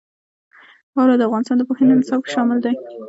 واوره 0.95 1.15
د 1.17 1.21
افغانستان 1.27 1.55
د 1.57 1.63
پوهنې 1.69 1.93
نصاب 1.99 2.19
کې 2.23 2.31
شامل 2.35 2.57
دي. 2.65 2.73